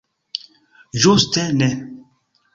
[1.03, 1.69] Ĝuste ne!